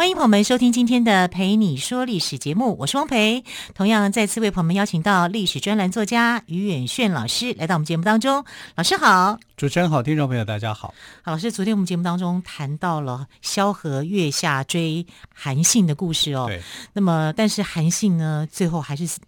[0.00, 3.44] 欢迎朋友们收听今天的《陪你说历史》节目，我是汪培。
[3.74, 8.42] 同样再次为朋友们邀请到历史专栏作家于远炫老师来到我们节目当中。
[8.76, 10.94] 老师好，主持人好，听众朋友大家好。
[11.20, 16.46] 好，老师，昨天我们节目当中谈到了萧何月下追韩信的故事哦。
[16.48, 16.62] 对。
[16.94, 19.20] 那么，但是韩信呢，最后还是死，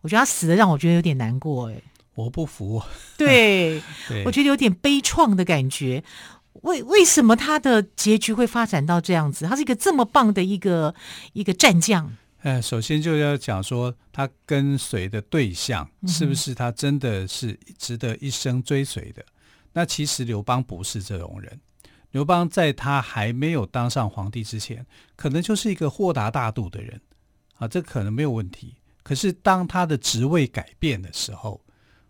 [0.00, 1.74] 我觉得他死的让我觉得有点难过哎。
[2.14, 2.80] 我不服。
[3.18, 6.04] 对， 对我觉得有点悲怆的感觉。
[6.64, 9.46] 为为什么他的结局会发展到这样子？
[9.46, 10.94] 他是一个这么棒的一个
[11.32, 12.12] 一个战将。
[12.42, 19.22] 呃，首先就要讲说他跟随的对象是不是他真的是值得一生追随的？
[19.22, 19.32] 嗯、
[19.74, 21.60] 那其实刘邦不是这种人。
[22.10, 24.84] 刘邦在他还没有当上皇帝之前，
[25.16, 27.00] 可能就是一个豁达大度的人
[27.56, 28.74] 啊，这可能没有问题。
[29.02, 31.60] 可是当他的职位改变的时候，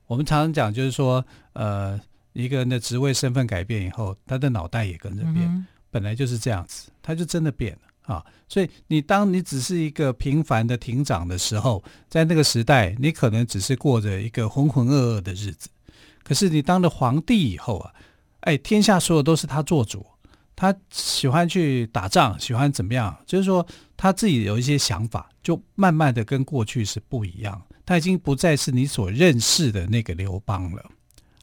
[0.07, 2.01] 我们常常讲就是说，呃。
[2.35, 8.25] 一个人的职位身份改变以后，他的脑袋也跟着变，嗯、本来就是这样子，他就真的变了啊！
[8.49, 15.69] 所以你当你只是一个平凡的庭长的时候，在那个时代，你可能只是过着一个浑浑噩噩的日子。
[16.23, 17.95] 可是你当了皇帝以后啊，
[18.41, 20.05] 哎，天下所有都是他做主，
[20.57, 23.17] 他喜欢去打仗，喜欢怎么样？
[23.27, 30.85] 就是说他自己有一些想法，就慢慢的跟过去是不一样，他已经不再是你所认识的那个刘邦了。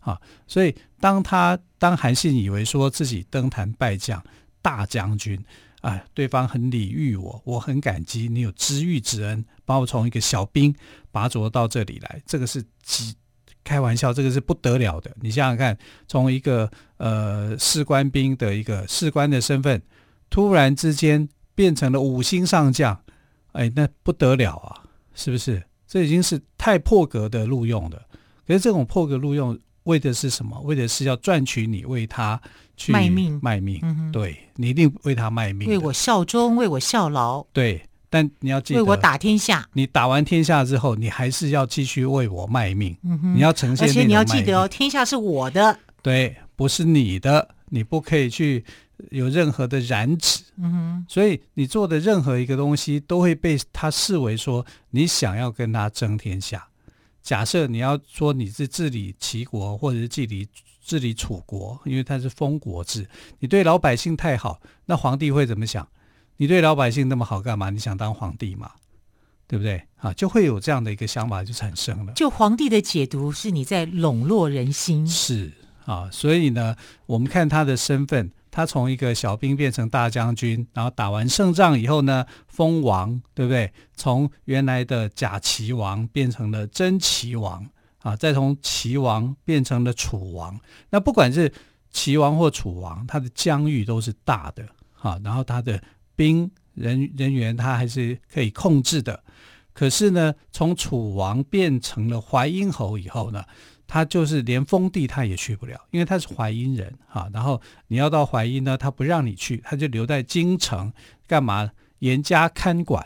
[0.02, 4.22] 啊，所以当他当韩信以为说自己登坛拜将
[4.62, 5.40] 大将军，
[5.82, 10.74] 啊，对方很礼遇我，我很感激你有知遇之恩，把我从一个小兵
[11.12, 13.16] 拔擢到这里来，这个是极
[13.64, 15.16] 开玩笑，这个是不得了的。
[15.22, 19.80] 你想想看，从一个呃士官兵的一个士官的身份，
[20.32, 23.00] 突然之间变成了五星上将，
[23.52, 25.64] 哎，那不得了啊，是不是？
[25.88, 28.08] 这已经是太破格的录用了。
[28.48, 29.60] 可是这种破格录用。
[29.84, 30.60] 为的是什么？
[30.62, 32.40] 为的是要赚取你为他
[32.78, 33.80] 去卖命，卖命。
[33.82, 37.44] 嗯、对，你一定为他卖命，为我效忠，为我效劳。
[37.52, 39.68] 对，但你要记得，为我打天下。
[39.74, 42.96] 你打完天下之后，你还是要继续为我卖命。
[43.04, 48.64] 嗯、你要呈现，而且你要记得哦，天下是我的，对，不是你的，你不可以去
[49.10, 50.44] 有任何的染指。
[50.58, 56.68] 嗯哼，所以你做的任何一个东西，都会被他视为说你想要跟他争天下。
[57.22, 60.48] 假设你要说你是治理齐国，或者是治理
[60.84, 63.08] 治理楚国，因为它是封国制，
[63.40, 65.88] 你对老百姓太好，那皇帝会怎么想？
[66.38, 67.70] 你对老百姓那么好干嘛？
[67.70, 68.72] 你想当皇帝吗？
[69.48, 69.84] 对不对？
[69.98, 72.14] 啊，就会有这样的一个想法就产生了。
[72.14, 75.52] 就皇帝的解读是你在笼络人心，是
[75.86, 78.32] 啊，所以呢，我们看他的身份。
[78.52, 83.72] 他从一个小兵变成大将军，然后打完胜仗以后呢，封王，对不对？
[83.96, 87.66] 从原来的假齐王变成了真齐王
[88.00, 90.60] 啊，再从齐王变成了楚王。
[90.90, 91.52] 那不管是
[91.92, 94.68] 齐王或楚王，他的疆域都是大的
[95.00, 95.82] 啊，然后他的
[96.16, 99.24] 兵人人员他还是可以控制的。
[99.74, 103.46] 可是呢，从楚王变成了淮阴侯以后呢，
[103.94, 107.30] 他就是连封地他也去不了，因为他是淮阴人哈。
[107.34, 110.94] 然后你要到淮阴呢，他不让你去，他就留在京城
[111.28, 111.70] 干嘛？
[112.00, 113.06] 严加看管，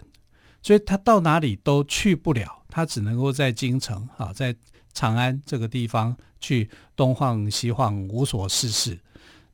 [0.62, 4.56] 所以他到哪里都去不了，他只能够在京城啊，在
[4.94, 8.96] 长安这个地方去东晃西晃，无所事事。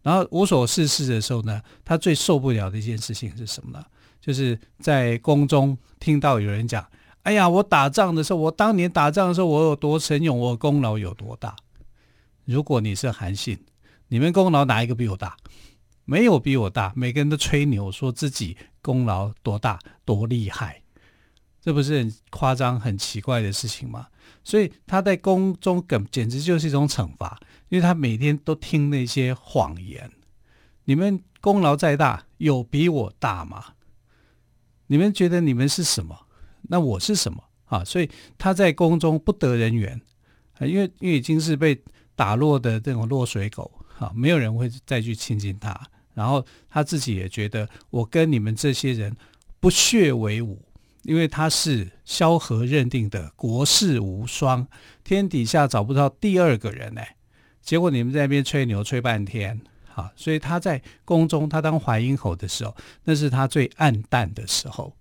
[0.01, 3.85] 然后无所事事的时候呢，他最受不了的一件事情是什么呢？
[4.19, 6.85] 就是在宫中听到有人讲。
[7.23, 11.55] 哎呀，我打仗的时候，我当年打仗的时候，我有多神勇，我功劳有多大？
[12.45, 13.63] 如果你是韩信，
[14.07, 15.37] 你们功劳哪一个比我大？
[16.05, 20.81] 没有比我大，每个人都吹牛，说自己功劳多大、多厉害，
[21.61, 24.07] 这不是很夸张、很奇怪的事情吗？
[24.43, 27.39] 所以他在宫中梗简直就是一种惩罚，
[27.69, 30.11] 因为他每天都听那些谎言。
[30.85, 33.75] 你们功劳再大，有比我大吗？
[34.87, 36.25] 你们觉得你们是什么？
[36.71, 37.83] 那我是什么啊？
[37.83, 39.99] 所以他在宫中不得人缘，
[40.61, 41.77] 因为因为已经是被
[42.15, 43.69] 打落的这种落水狗
[43.99, 45.77] 啊，没有人会再去亲近他。
[46.13, 49.13] 然后他自己也觉得，我跟你们这些人
[49.59, 50.61] 不屑为伍，
[51.03, 54.65] 因为他是萧何认定的国士无双，
[55.03, 57.17] 天底下找不到第二个人哎。
[57.61, 59.59] 结果你们在那边吹牛吹半天，
[59.93, 64.95] 啊，所以他在宫中，他当淮阴侯的时候，那是他最黯淡的时候。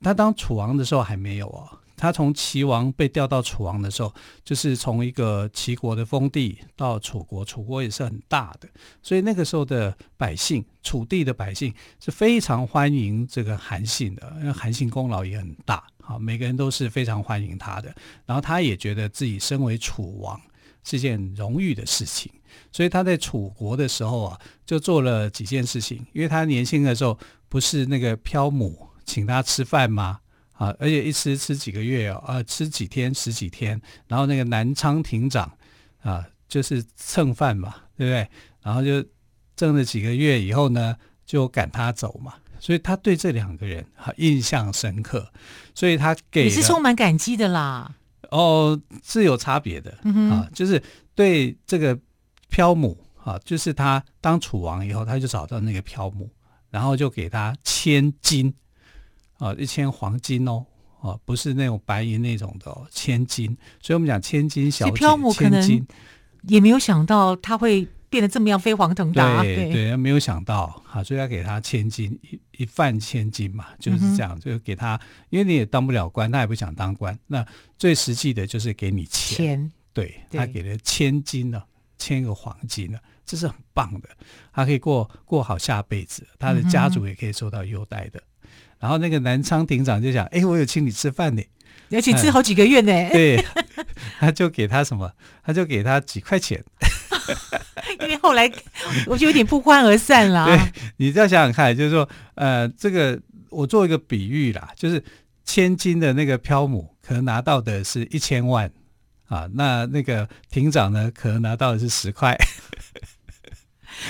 [0.00, 4.14] 他当楚王的时候还没有哦，他从齐王被调到楚王的时候，
[4.44, 8.68] 就是从一个齐国的封地到楚国，楚国也是很大的，
[9.02, 17.92] 所以那个时候的百姓，楚地的百姓是非常欢迎这个韩信的，因为韩信功劳也很大，好，每个人都是非常欢迎他的。
[18.24, 20.40] 然后他也觉得自己身为楚王
[20.84, 22.30] 是件荣誉的事情，
[22.70, 26.06] 所以他在楚国的时候啊，就做了几件事情。
[26.12, 27.18] 因为他年轻的时候
[27.48, 30.20] 不是那个漂母请他吃饭吗？
[30.52, 35.50] 啊，而且一吃吃几个月哦，啊，吃几天十几天，然后那个南昌亭长
[36.02, 38.28] 啊，就是蹭饭嘛，对不对？
[38.60, 39.02] 然后就
[39.56, 45.32] 挣了几个月以后呢，就赶他走嘛，所以他对这两个人啊印象深刻，
[45.74, 47.94] 所以他给你是充满感激的啦。
[48.30, 50.82] 哦，是有差别的、嗯、啊，就是
[51.14, 51.96] 对这个
[52.50, 56.28] 漂母啊，就是他当楚王以后，他就找到那个漂母，
[56.68, 58.52] 然后就给他千金。
[59.38, 60.64] 啊，一千黄金哦，
[61.00, 63.56] 哦、啊，不是那种白银那种的哦，千金。
[63.80, 65.86] 所以我们讲千金小姐，漂母可能
[66.42, 69.42] 也没有想到他会变得这么样飞黄腾达。
[69.42, 75.00] 对对，对，没有想到，啊，所以要给他千金，一一饭千金嘛，就是这样，嗯、就给他，
[75.30, 77.46] 因为你也当不了官，他也不想当官，那
[77.76, 79.36] 最实际的就是给你钱。
[79.36, 81.62] 钱对，他给了千金呢，
[81.96, 84.08] 千个黄金呢，这是很棒的，
[84.52, 88.18] 他可以过过好下辈子，他的家族也可以受到优待的。
[88.18, 88.24] 嗯
[88.78, 91.42] 然后那个南昌亭长就想：“哎，我有请你吃饭呢，
[91.88, 92.92] 你要请吃好几个月呢。
[92.92, 93.44] 嗯”对，
[94.20, 95.12] 他就给他什么？
[95.44, 96.62] 他就给他几块钱。
[98.00, 98.50] 因为后来
[99.06, 100.46] 我就有点不欢而散了。
[100.46, 100.58] 对，
[100.96, 103.20] 你再想想看，就是说，呃，这个
[103.50, 105.02] 我做一个比喻啦，就是
[105.44, 108.70] 千金的那个漂母可能拿到的是一千万
[109.26, 112.36] 啊，那那个亭长呢，可能拿到的是十块。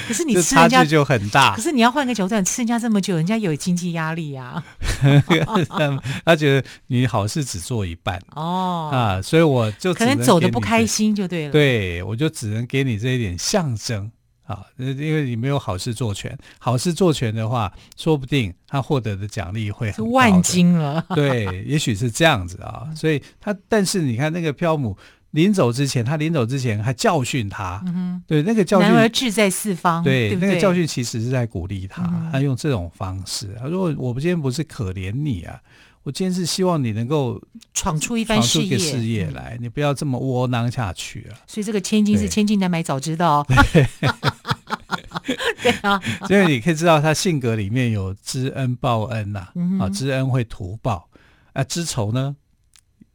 [0.07, 1.55] 可是你吃人家差距就很大。
[1.55, 4.65] 可是你要换个角度，吃人家这么久，人家有经济压力呀、啊。
[6.25, 11.53] 他觉得你好事只做一半哦啊，所以我就可能走的不开心就对了。
[11.53, 14.11] 对，我就只能给你这一点象征
[14.45, 16.37] 啊，因为你没有好事做全。
[16.59, 21.05] 好事做全的话，说不定他获得的奖励会很万金了。
[21.15, 22.89] 对，也许是这样子啊。
[22.97, 24.97] 所以他，但是你看那个漂母。
[25.33, 33.55] 临走之前，他临走之前还教训他，嗯、对那个教训，男儿志在四方，对，那个教训其实是在鼓励他，嗯、他用这种方式。
[33.61, 35.61] 他说：“我今天不是可怜你啊，
[36.03, 37.39] 我今天是希望你能够
[37.75, 43.87] 闯出一番事业，事业来，嗯、你不要这么窝囊下去啊。”所以这个千金是千金难买早知道，对。
[45.83, 51.07] 啊，所以你可以知道他性格里面有知恩报恩呐，嗯、啊，知恩会图报，
[51.53, 52.35] 啊，知仇呢？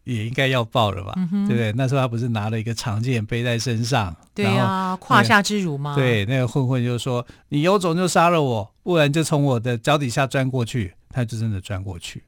[0.04, 1.72] 也应该要报了吧，嗯、对不对？
[1.74, 5.96] 那时候他不是拿了一个长剑背在身上，对啊，胯下之辱吗？
[5.96, 12.24] 对，那个混混就说：“你有种就杀了我，不然就从我的脚底下钻过去。”他就真的钻过去，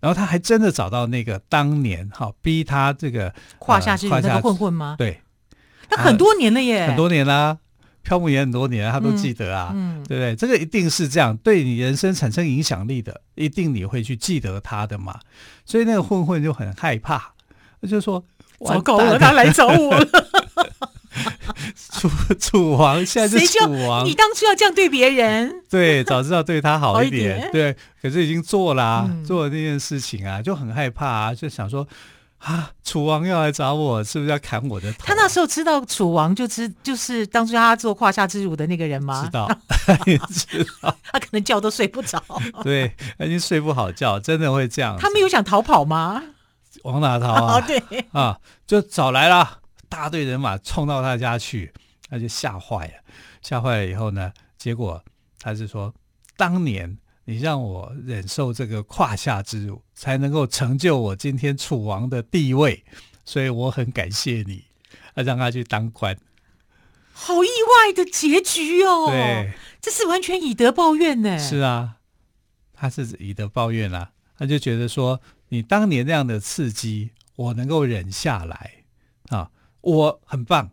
[0.00, 4.94] 然后他还真的找到那个当年哈逼他这个胯下之辱那个混混吗？
[4.96, 5.20] 对，
[5.90, 7.58] 他很多年了耶，很多年啦。
[8.02, 10.34] 漂母也很多年，他都记得啊，嗯嗯、对不对？
[10.34, 15.20] 这个一定是这样，对你人生产生影响力的，一定你会去记得他的嘛。
[15.64, 17.32] 所以那个混混就很害怕，
[17.80, 18.24] 他就说
[18.66, 20.06] ：“糟糕了，他来找我了。
[21.92, 27.76] 楚”楚楚王现在是楚王，你当初要这样对别人，对，早知道对他好一点，一点对。
[28.00, 31.86] 可是已经做了、啊，嗯、做了那件事情啊，就很害怕啊，就想说。
[32.40, 32.72] 啊！
[32.82, 35.04] 楚王要来找我，是不是要砍我的头？
[35.04, 39.22] 他那时候知道楚王就知就是当初他做胯下之辱的那个人吗？
[39.24, 39.46] 知道，
[40.30, 40.96] 知道。
[41.12, 42.22] 他可能觉都睡不着。
[42.62, 44.96] 对，他已经睡不好觉，真的会这样。
[44.98, 46.22] 他没有想逃跑吗？
[46.84, 47.58] 往哪逃啊？
[47.58, 51.72] 哦、对啊，就找来了大队人马冲到他家去，
[52.08, 52.94] 他就吓坏了。
[53.42, 55.02] 吓坏了以后呢，结果
[55.40, 55.92] 他是说
[56.36, 56.96] 当年。
[57.30, 62.82] 你让我忍受这个胯下之辱，才能够成就我今天楚王的地位，
[63.24, 64.64] 所以我很感谢你，
[65.14, 66.18] 让他去当官。
[67.12, 69.06] 好意外的结局哦！
[69.10, 71.38] 对，这是完全以德报怨呢。
[71.38, 71.98] 是啊，
[72.74, 75.20] 他是以德报怨啊，他就觉得说，
[75.50, 78.72] 你当年那样的刺激，我能够忍下来
[79.28, 80.72] 啊，我很棒，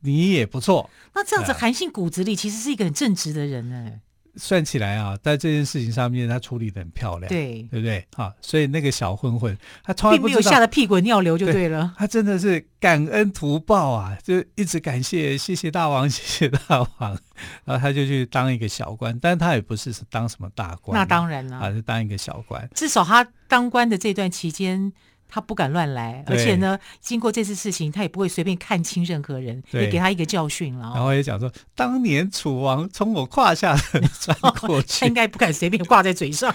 [0.00, 0.90] 你也不错。
[1.14, 4.00] 那这样子，韩信骨子里其实是一个很正直的人呢。
[4.36, 8.06] 算起来啊，在这件事情上面，他处理得很漂亮，对，对不对？
[8.16, 11.92] 啊，所以那个小混混，他从来没有吓得屁滚尿流就对了。
[11.94, 17.18] 对，他真的是感恩图报啊，就一直感谢，谢谢大王，谢谢大王。
[17.64, 22.68] 然后他就去当一个小官，但他也不是当什么大官，那当然了，还是当一个小官。
[22.74, 24.92] 至少他当官的这段期间。
[25.34, 30.92] 他不敢乱来，而且呢，经过这次事情，他也不会随便看轻任何人，也给他一个教训了。
[30.94, 33.76] 然后也讲说，当年楚王从我胯下
[34.20, 36.54] 穿过去，他应该不敢随便挂在嘴上。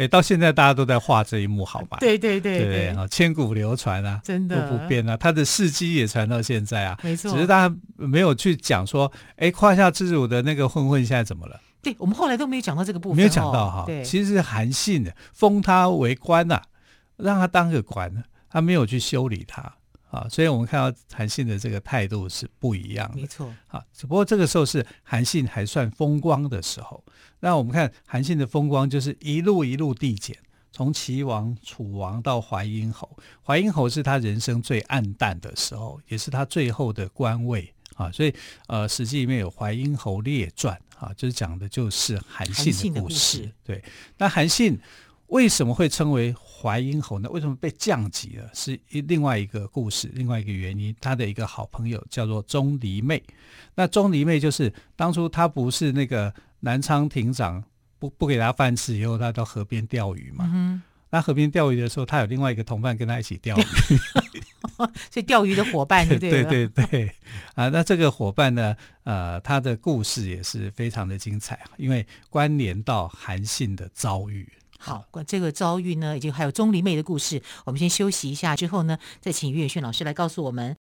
[0.00, 1.98] 哎，到现在大家都在画这一幕，好吧？
[2.00, 5.16] 对对对对啊，千古流传啊，真的不变啊。
[5.16, 7.30] 他的事迹也传到现在啊，没错。
[7.30, 11.60] 只是大家没有去讲说，哎，胯下之辱的那个混混现在怎么了？
[11.80, 13.84] 对，我们后来都没有讲到这个部分，没有讲到哈。
[13.86, 16.62] 对，其实是韩信的封他为官呐、啊，
[17.18, 19.62] 让他当个官，他没有去修理他
[20.10, 20.26] 啊。
[20.30, 23.84] 所以我们看到韩信的这个态度是不一样的，没错啊。
[23.92, 27.04] 只不过这个时候是韩信还算风光的时候。
[27.40, 30.36] 那我们看韩信的风光，就是一路一路递减，
[30.72, 38.10] 从齐王、楚王到淮阴侯，淮阴侯是他人生最暗淡的时候，也是他最后的官位啊。
[38.10, 38.34] 所以
[38.66, 40.74] 呃，《史记》里面有《淮阴侯列传》。
[40.98, 43.38] 啊，就是讲的就是韩信的故事。
[43.38, 43.84] 故事对，
[44.16, 44.76] 那韩信
[45.28, 47.28] 为什么会称为淮阴侯呢？
[47.30, 48.50] 为什么被降级了？
[48.54, 50.94] 是一另外一个故事，另外一个原因。
[51.00, 53.22] 他的一个好朋友叫做钟离昧。
[53.74, 57.62] 那钟离昧就是当初他不是那个南昌亭长
[57.98, 60.50] 不不给他饭吃以后，他到河边钓鱼嘛。
[60.52, 60.82] 嗯。
[61.10, 63.62] 那河边钓鱼的时候，他有另外一个同伴跟他一起钓鱼。
[65.10, 67.10] 所以钓鱼的伙伴对对对对
[67.54, 74.50] 啊，那这个伙伴呢，呃，他的故事也是非常的精彩，因为关联到韩信的遭遇。
[74.78, 80.76] 好，这个遭遇呢，以及还有钟离妹的故事，我们先休息一下，之后呢，再请于远逊老师来告诉我们。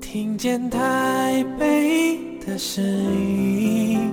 [0.00, 4.10] 听见台北的声音，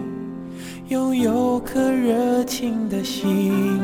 [0.89, 3.79] 拥有颗热情的心，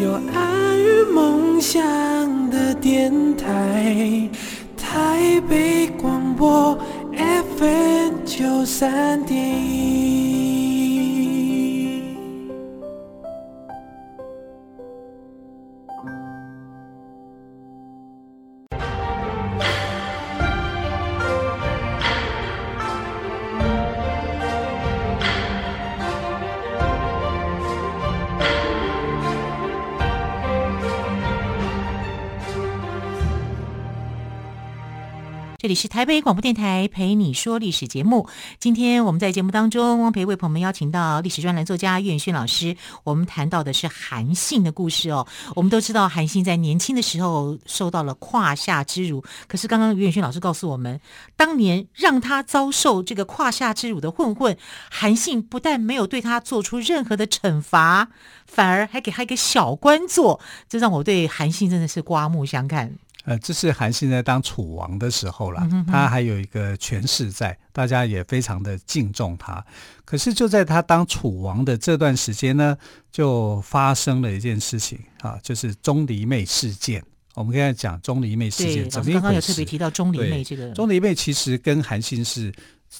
[0.00, 4.28] 有爱与梦想的电，台
[5.52, 6.74] 北广播
[7.14, 9.21] FM 九三
[35.62, 38.28] 这里是台北广播电台陪你说历史节目。
[38.58, 42.76] 今天我们在节目当中，汪培为朋友们邀请到历史专栏作家岳远逊老师。
[43.04, 45.24] 我们谈到的是韩信的故事哦。
[45.54, 51.00] 我们都知道韩信在年轻的时候受到了胯下之辱，可是刚刚岳远逊老师告诉我们，
[51.36, 54.58] 当年让他遭受这个胯下之辱的混混，
[54.90, 58.08] 韩信不但没有对他做出任何的惩罚，
[58.46, 62.96] 反而还给他一个小官做，这让我对韩信真的是刮目相看。
[63.24, 69.64] 呃，这是韩信在当楚王的时候了，他还有一个权势在，大家也非常的敬重他。
[70.04, 72.76] 可是就在他当楚王的这段时间呢，
[73.10, 77.02] 就发生了一件事情啊，就是钟离昧事件。
[77.34, 79.12] 我们刚才讲钟离昧事件，怎么？
[79.12, 80.70] 刚刚有特别提到钟离昧这个。
[80.72, 82.52] 钟离昧其实跟韩信是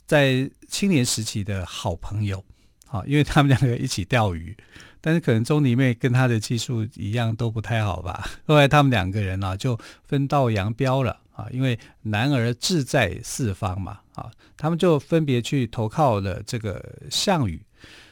[0.06, 2.42] 在青年时期的好朋友，
[2.86, 4.56] 啊，因为他们两个一起钓鱼。
[5.02, 8.24] 但是可能钟离昧跟他的技术一样都不太好吧。
[8.46, 17.60] 后来他们两个人呢、啊、就分道扬镳了啊，因为男儿志在四方嘛啊，他们就分别去投靠了这个项羽。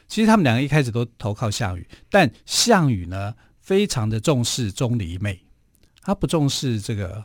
[0.07, 5.39] 其实他们两个一开始都投靠项羽，但项羽呢非常的重视钟离昧，
[6.01, 7.23] 他不重视这个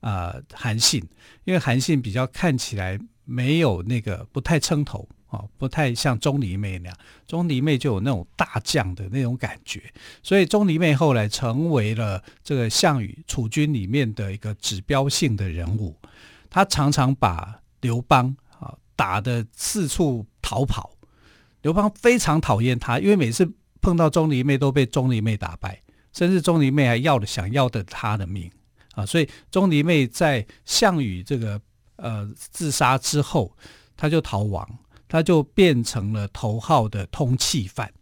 [0.00, 1.00] 啊韩信，
[1.44, 5.08] 因为韩信比较看起来没有那个不太称头。
[5.28, 9.82] 哦，不太像钟离昧那样，钟离昧就有那种大将的那种感觉，
[10.22, 15.96] 所以钟离昧后来成为了这个项羽楚军里面的一个指标性的人物。
[16.48, 20.92] 他常常把刘邦啊打得四处逃跑，
[21.62, 28.48] 刘邦非常讨厌他，因为每次碰到钟离昧都被钟离昧打败，甚至钟离昧还要了想要的他的命
[28.92, 29.04] 啊。
[29.04, 31.60] 所以钟离昧在项羽这个
[31.96, 33.52] 呃自杀之后，
[33.96, 34.78] 他就逃亡。
[35.08, 37.92] 他就变成了头号的通缉犯，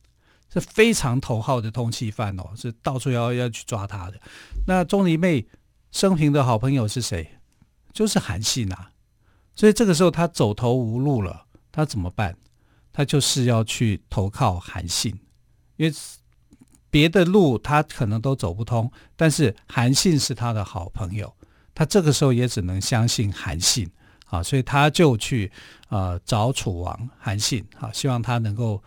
[0.52, 4.20] 是非常头号的通缉犯哦，是到处要要去抓他的。
[4.66, 5.46] 那钟离昧
[5.90, 7.38] 生平的好朋友是谁？
[7.92, 8.90] 就是韩信啊。
[9.54, 12.37] 所以这个时候他走投无路了，他怎么办？
[12.92, 15.18] 他就是要去投靠韩信，
[15.76, 15.94] 因为
[16.90, 21.34] 别的路他可能都走不通，但是韩信是他的好朋友，
[21.75, 23.90] 他这个时候也只能相信韩信。
[24.34, 25.50] 啊，所以他就去
[25.88, 28.82] 呃找楚王韩信，啊，希望他能够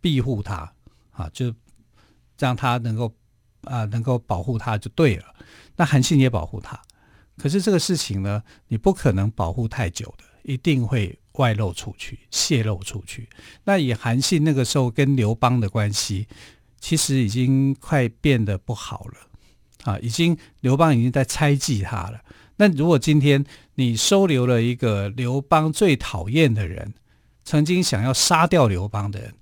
[0.00, 0.72] 庇护他，
[1.10, 1.52] 啊，就
[2.38, 3.12] 让他能够
[3.62, 5.24] 啊、能够保护他就对了。
[5.76, 6.80] 那韩信也保护他，
[7.38, 13.28] 可是这个事情呢，你不可能保护太久的，一定会外露出去、泄露出去。
[13.64, 16.28] 那以韩信那个时候跟刘邦的关系，
[16.78, 19.98] 其实已经快变得不好了啊！
[19.98, 22.20] 已经刘邦已经在猜忌他了。
[22.56, 23.44] 那如果今天
[23.74, 26.94] 你收留了一个刘邦最讨厌的人，
[27.44, 29.34] 曾经想要杀掉刘邦的人，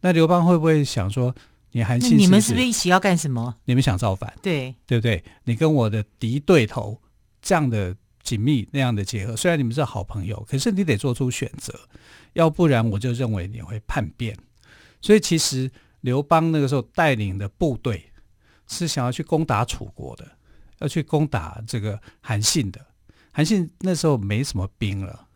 [0.00, 1.34] 那刘邦会不会想说，
[1.72, 3.56] 你韩信你们是不是一起要干什么？
[3.64, 4.32] 你们想造反？
[4.42, 5.22] 对，对不对？
[5.44, 7.00] 你跟我的敌对头
[7.42, 11.72] 这样的紧密那样的结合，虽然你们是好朋友，可是你得做出选择，
[12.34, 14.36] 要不然我就认为你会叛变。
[15.00, 15.70] 所以其实
[16.00, 18.04] 刘邦那个时候带领的部队
[18.66, 20.26] 是想要去攻打楚国的。
[20.80, 22.80] 要去攻打这个韩信的，
[23.32, 25.28] 韩信那时候没什么兵了。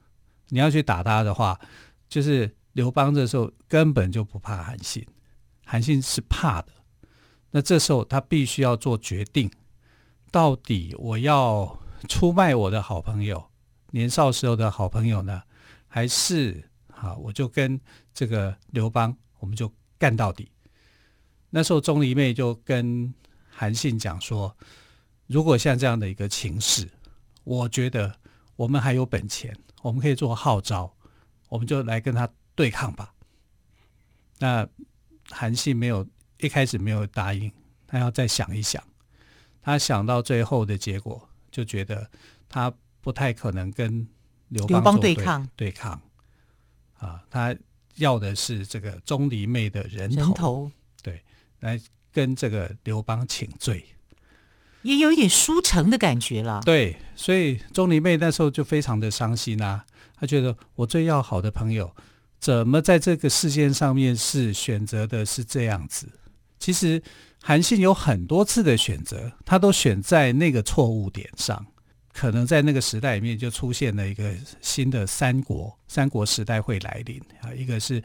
[0.48, 1.58] 你要去打他的话，
[2.08, 5.06] 就是刘邦这时候根本就不怕韩信，
[5.64, 6.68] 韩信是怕的。
[7.50, 9.50] 那这时候他必须要做决定，
[10.30, 13.50] 到底我要出卖我的好朋友，
[13.90, 15.42] 年少时候的好朋友呢，
[15.86, 17.80] 还是啊，我就跟
[18.12, 20.50] 这个刘邦，我们就干到底。
[21.50, 23.12] 那时候钟离昧就跟
[23.48, 24.56] 韩信讲说。
[25.26, 26.86] 如果像这样的一个情势，
[27.44, 28.18] 我觉得
[28.56, 30.94] 我们还有本钱，我们可以做号召，
[31.48, 33.14] 我们就来跟他对抗吧。
[34.38, 34.66] 那
[35.30, 36.06] 韩信没有
[36.38, 37.52] 一开始没有答应，
[37.86, 38.82] 他要再想一想。
[39.62, 42.10] 他想到最后的结果，就觉得
[42.48, 44.06] 他不太可能跟
[44.48, 46.00] 刘邦，邦对抗对抗。
[46.98, 47.56] 啊，他
[47.96, 50.70] 要的是这个钟离昧的人头，人头
[51.02, 51.22] 对，
[51.60, 53.84] 来跟这个刘邦请罪。
[54.84, 56.62] 也有一点输诚的感觉了。
[56.64, 59.84] 对，所以钟离昧那时候就非常的伤心啊。
[60.16, 61.90] 他觉得我最要好的朋友，
[62.38, 66.06] 怎么在这个事件上面是选择的是这样子？
[66.60, 67.02] 其实
[67.42, 71.66] 韩信有很多次的选择，他都选在那个错误点上。
[72.12, 77.52] 可能在那个时代里面就出现了一个新的三国，三国时代会来临啊。
[77.52, 78.00] 一个是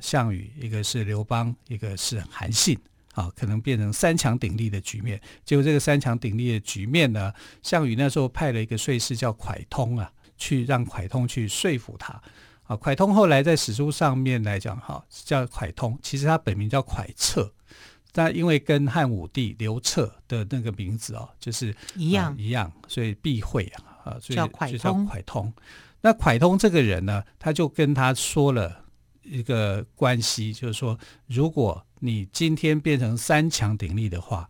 [0.00, 2.76] 项羽，一个是刘邦，一个是韩信。
[3.14, 5.20] 啊，可能变成三强鼎立的局面。
[5.44, 12.20] 结果这个三强鼎立的局面呢，项羽那时候派了一个说士叫蒯通啊，去让蒯通去说服他。
[12.64, 17.52] 啊，蒯通后来在史书上面来讲，哈，叫蒯通，其实他本名叫蒯彻，
[18.12, 24.48] 但因为跟汉武帝刘彻的那个名字哦，就是一样、呃、一样，所以避讳啊，啊，所以叫。
[24.48, 25.52] 蒯通。
[26.00, 28.83] 那蒯通这个人呢，他就跟他说了。
[29.24, 34.48] 一个关系就是说，如果你今天变成三强鼎立的话，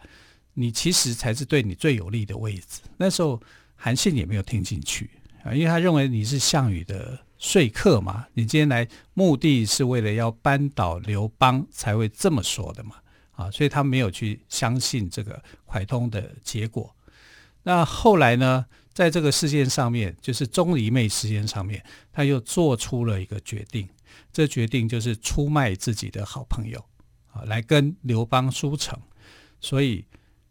[0.55, 2.81] 你其实才是对你最有利的位置。
[2.97, 3.41] 那时候
[3.77, 5.11] 韩信也没有听进去
[5.45, 12.97] 啊，因为他认为你是项羽的说客嘛，你今天来目的是为了要扳倒刘邦才会这么说的嘛
[13.33, 16.95] 啊，所以他没有去相信这个蒯通的结果。
[17.63, 23.89] 那后来呢，在这个事件上面，就是钟离昧事件上面，他又做出了一个决定。
[24.33, 26.85] 这决定就是出卖自己的好朋友
[27.33, 28.99] 啊，来跟刘邦输城，
[29.61, 30.05] 所以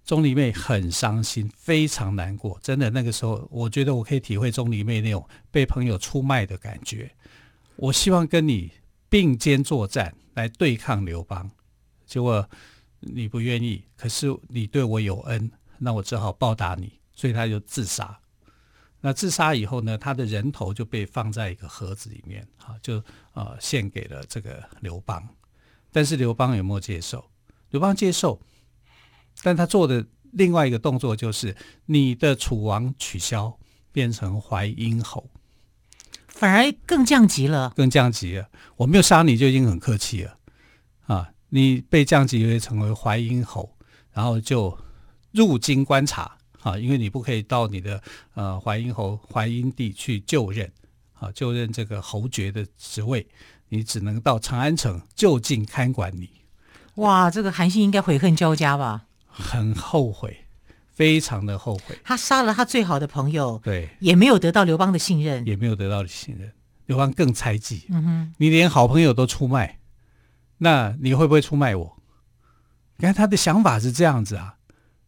[0.03, 2.59] 钟离昧很伤心，非常难过。
[2.61, 7.11] 真的，那个时候，我觉得我可以体会钟离昧那种被朋友出卖的感觉。
[7.75, 8.71] 我希望跟你
[9.09, 11.49] 并肩作战，来对抗刘邦，
[12.05, 12.47] 结果
[12.99, 13.83] 你不愿意。
[13.95, 18.19] 可是你对我有恩，那我只好报答你，所以他就自杀。
[19.05, 25.27] 那自杀以后呢，他的人头就被放在一个盒子里面，啊，就呃献给了这个刘邦。
[25.91, 27.29] 但是刘邦有没有接受？
[27.71, 28.39] 刘邦接受，
[29.41, 31.53] 但他做的另外一个动作就是，
[31.85, 33.59] 你的楚王取消，
[33.91, 35.29] 变成淮阴侯，
[36.29, 38.49] 反而更降级了，更降级了。
[38.77, 40.37] 我没有杀你就已经很客气了，
[41.07, 43.75] 啊，你被降级为成为淮阴侯，
[44.13, 44.79] 然后就
[45.33, 46.37] 入京观察。
[46.63, 48.01] 啊，因为你不可以到你的
[48.33, 50.71] 呃淮阴侯淮阴地去就任，
[51.13, 53.27] 啊，就任这个侯爵的职位，
[53.69, 56.29] 你只能到长安城就近看管你。
[56.95, 59.05] 哇，这个韩信应该悔恨交加吧？
[59.27, 60.45] 很后悔，
[60.93, 61.99] 非常的后悔。
[62.03, 66.51] 他杀了他最好的朋友，对，也没有得到刘邦的信任，也没有得到的信任，
[66.85, 67.87] 刘邦更猜忌。
[67.89, 69.79] 嗯哼，你连好朋友都出卖，
[70.59, 71.97] 那你会不会出卖我？
[72.97, 74.55] 你看他的想法是这样子啊。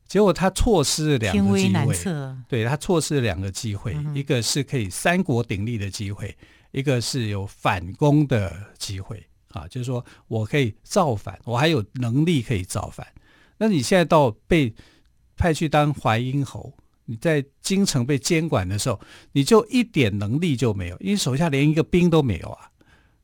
[0.08, 1.96] 结果他错失了两个机会，
[2.48, 6.36] 对，他错失了两个机会，嗯，一个是可以三国鼎立的机会，
[6.72, 13.06] 一个是有反攻的机会啊，就是说我可以造反，我还有能力可以造反。
[13.58, 14.74] 那你现在到被
[15.36, 16.72] 派去当淮阴侯，
[17.06, 19.00] 你在京城被监管的时候，
[19.32, 22.70] 你就一点能力就没有，因为手下连一个兵都没有啊，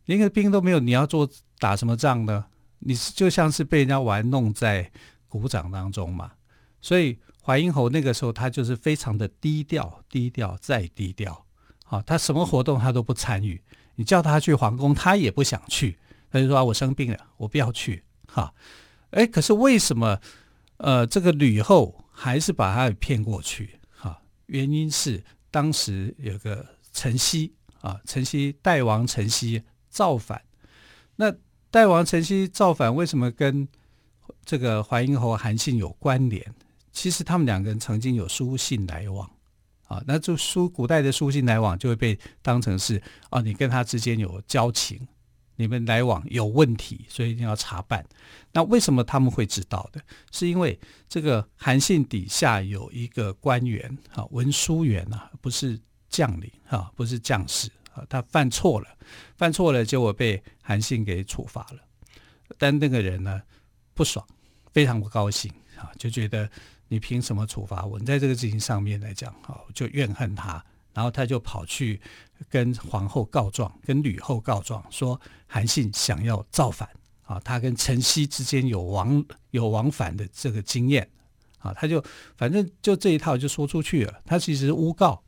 [0.05, 2.45] 连一个兵都没有，你要做打什么仗呢？
[2.79, 4.89] 你就像是被人家玩弄在
[5.27, 6.31] 鼓掌当中嘛。
[6.81, 11.45] 所以淮阴侯那个时候，他就是非常的低调，低调再低调，
[11.85, 13.61] 啊，他什么活动他都不参与。
[13.95, 15.97] 你叫他去皇宫，他也不想去，
[16.31, 18.03] 他就说，我生病了，我不要去。
[18.27, 18.53] 哈，
[19.11, 20.19] 哎，可是为什么
[20.77, 23.79] 呃这个吕后还是把他给骗过去？
[23.91, 30.41] 哈，原因是当时有个陈豨啊，陈豨代王陈豨造反。
[31.17, 31.31] 那
[31.69, 33.67] 代王陈豨造反，为什么跟
[34.45, 36.55] 这个淮阴侯韩信有关联？
[36.91, 39.29] 其实他们两个人曾经有书信来往。
[39.83, 45.05] 啊，那就书古代的书信来往就会被当成是啊，你跟他之间有交情，
[45.57, 48.01] 你们来往有问题，所以一定要查办。
[48.53, 50.01] 那为什么他们会知道的？
[50.31, 55.77] 是因为这个韩信底下有一个官员啊，文书员啊，不是
[56.07, 58.87] 将领啊，不是将士啊，他犯错了，
[59.35, 61.79] 犯错了，结果被韩信给处罚了。
[62.57, 63.41] 但那个人呢，
[63.93, 64.25] 不爽，
[64.71, 66.49] 非常不高兴啊，就觉得。
[66.91, 67.97] 你凭什么处罚我？
[67.97, 70.61] 你在这个事情上面来讲，好，就怨恨他，
[70.93, 72.01] 然后他就跑去
[72.49, 76.89] 跟皇后告状，跟吕后告状，说韩信想要造反
[77.23, 81.09] 啊，他跟陈豨之间有往有往返的这个经验
[81.59, 82.03] 啊，他就
[82.35, 84.21] 反正就这一套就说出去了。
[84.25, 85.23] 他其实诬告，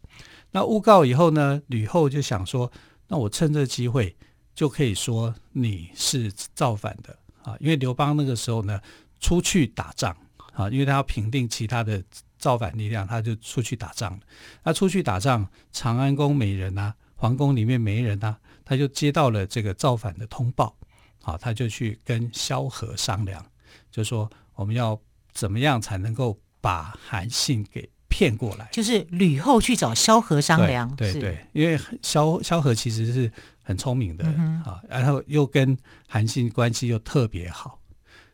[0.52, 2.69] 那诬告以后呢，吕后就想说，
[3.08, 4.13] 那我趁这机会
[4.54, 8.82] 就可以说你是造反的啊，因为刘邦那个时候呢
[9.21, 10.13] 出去打仗。
[10.54, 12.02] 啊，因为他要平定其他的
[12.38, 14.20] 造反力量，他就出去打仗了。
[14.63, 20.76] 他出去打仗，长安宫没人啊，皇宫里面没人啊，他就接到了这个造反的通报。
[21.22, 23.44] 好，他就去跟萧何商量，
[23.89, 25.00] 就说我们要
[25.32, 28.68] 怎么样才能够把韩信给骗过来？
[28.72, 30.94] 就是吕后去找萧何商量。
[30.96, 33.32] 对对，对，因为萧萧何其实是
[33.63, 37.80] 很聪明的嗯啊，嗯，然后又跟韩信关系又特别好。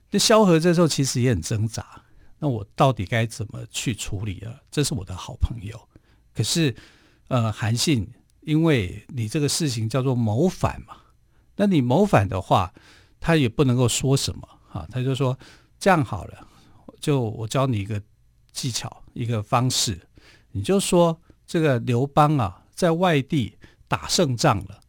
[0.09, 1.85] 那萧何这时候其实也很挣扎。
[2.39, 4.55] 那我到底该怎么去处理啊？
[4.71, 5.77] 这是我的好朋友，
[6.33, 6.73] 可是，
[7.27, 8.07] 呃，韩信，
[8.41, 10.95] 因为你这个事情叫做谋反嘛，
[11.57, 12.73] 那你谋反的话，
[13.19, 15.37] 他也不能够说什么啊，他就说
[15.77, 16.47] 这样好了，
[17.01, 18.01] 就我教你一个
[18.53, 19.99] 技巧，一个方式，
[20.51, 24.79] 你就说这个刘邦啊，在外地打胜仗了，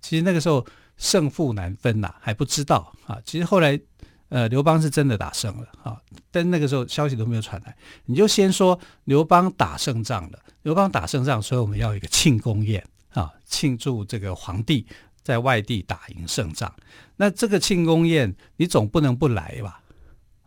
[0.00, 0.66] 其实那个时候
[0.96, 3.80] 胜负难分呐，还不知道啊，其实后来。
[4.28, 6.00] 呃，刘邦是真的打胜了啊，
[6.32, 7.76] 但那个时候消息都没有传来。
[8.06, 14.84] 你就先说刘邦打胜仗了，刘邦打胜仗，所以我们要一个庆功宴啊，庆祝这个皇帝
[15.22, 16.74] 在外地打赢胜仗。
[17.16, 19.80] 那这个庆功宴你总不能不来吧？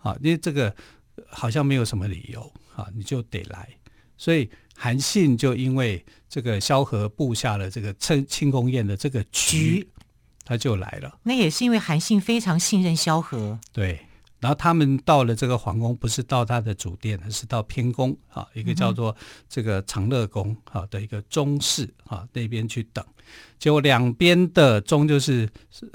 [0.01, 0.75] 啊，因为这个
[1.29, 3.69] 好像没有什么理由啊，你就得来。
[4.17, 9.87] 所以韩信就因为这个萧何布下了这个庆庆功宴的这个局。
[10.49, 13.59] 他就来了，那也是因为韩信非常信任萧何。
[13.71, 13.99] 对，
[14.39, 19.15] 然后他们到了这个皇宫，不是到他的主殿，而是到偏宫啊，一个叫做
[19.47, 23.05] 这个长乐宫啊的一个中室啊那边去等。
[23.59, 25.47] 结果两边的钟就是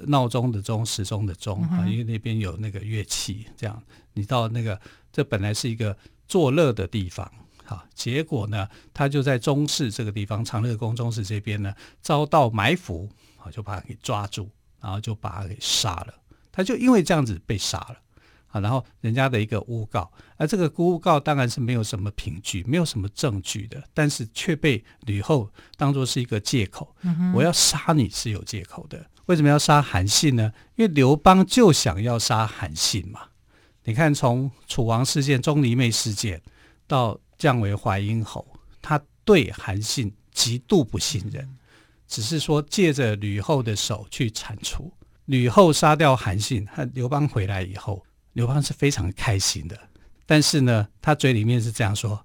[0.06, 3.44] 闹钟的钟，时钟的钟啊，因为那边有那个乐器。
[3.56, 4.80] 这样，你到那个
[5.12, 5.96] 这本来是一个
[6.28, 7.28] 作乐的地方
[7.66, 13.08] 啊，结果呢，他就在中室这个地方，长乐宫中室这边呢，遭到埋伏。
[13.52, 14.48] 就把他给抓住，
[14.80, 16.14] 然后就把他给杀了。
[16.50, 17.96] 他就因为这样子被杀了
[18.46, 18.58] 啊。
[18.58, 26.96] 然后人家的一个诬告，而这个诬告当然是没有什么凭据，没有什么证据的，但是却被吕后当做是一个借口。
[27.02, 27.34] 嗯。
[27.34, 29.04] 我要杀你是有借口的。
[29.26, 30.50] 为什么要杀韩信呢？
[30.76, 33.28] 因为刘邦就想要杀韩信嘛。
[33.84, 36.40] 你看，从楚王事件、钟离昧事件
[36.86, 38.46] 到降为淮阴侯，
[38.80, 41.48] 他对韩信极度不信任。
[42.06, 44.92] 只是说借着吕后的手去铲除，
[45.24, 49.78] 吕后杀掉韩信，和刘邦回来以后，刘邦是非常开心的。
[50.26, 52.24] 但是呢，他嘴里面是这样说：“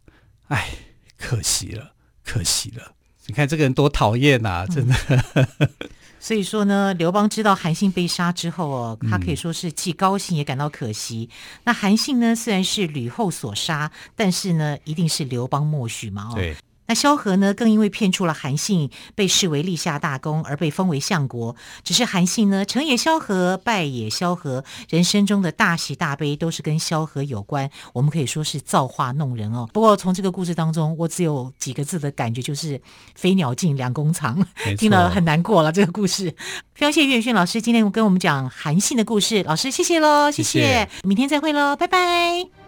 [0.49, 0.69] 哎，
[1.17, 1.93] 可惜了，
[2.23, 2.93] 可惜了。
[3.25, 4.95] 你看这个人多讨厌啊，真的。
[5.33, 5.69] 嗯”
[6.19, 11.29] 所以说呢，刘邦知道韩信被杀之后哦，他可以说是既高兴也感到可惜。
[11.63, 16.29] 那韩信呢，虽然是吕后所杀，但是呢，一定是刘邦默许嘛？
[16.33, 16.35] 哦，
[16.89, 21.55] 那萧何呢，更因为骗出了韩信，被视为立下大功，而被封为相国。
[21.83, 27.69] 只是韩信呢，成也萧何，败也萧何，人生中的大喜大悲都是跟萧何有关。
[27.93, 29.69] 我们可以说是造化弄人哦。
[29.71, 32.81] 不过从这个故事当中，我只有几个字的感觉，就是
[33.13, 34.43] 飞鸟尽，良弓藏，
[34.75, 35.71] 听了很难过了。
[35.71, 36.35] 这个故事，
[36.73, 39.43] 非常谢谢岳轩老师今天跟我们讲韩信的故事。
[39.43, 42.58] 老师，谢谢喽，谢谢，谢谢，明天再会喽，拜拜。